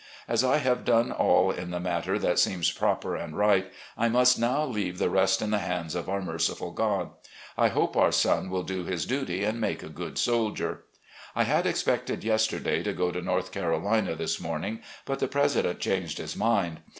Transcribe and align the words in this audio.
As 0.27 0.43
I 0.43 0.57
have 0.57 0.83
done 0.83 1.11
all 1.11 1.51
in 1.51 1.69
the 1.69 1.79
matter 1.79 2.17
that 2.17 2.39
seems 2.39 2.71
proper 2.71 3.15
and 3.15 3.37
right, 3.37 3.71
I 3.95 4.09
must 4.09 4.39
now 4.39 4.65
leave 4.65 4.97
the 4.97 5.11
rest 5.11 5.43
in 5.43 5.51
the 5.51 5.59
hands 5.59 5.93
of 5.93 6.09
our 6.09 6.23
merciful 6.23 6.71
God. 6.71 7.11
I 7.55 7.67
hope 7.67 7.95
our 7.95 8.11
son 8.11 8.49
will 8.49 8.63
do 8.63 8.83
his 8.83 9.05
duty 9.05 9.43
and 9.43 9.61
make 9.61 9.83
a 9.83 9.89
good 9.89 10.17
soldier.... 10.17 10.85
I 11.35 11.43
had 11.43 11.67
expected 11.67 12.23
yesterday 12.23 12.81
to 12.81 12.93
go 12.93 13.11
to 13.11 13.21
North 13.21 13.51
Caro 13.51 13.77
lina 13.79 14.15
this 14.15 14.41
morning, 14.41 14.79
but 15.05 15.19
the 15.19 15.27
President 15.27 15.79
changed 15.79 16.17
his 16.17 16.35
mind. 16.35 16.79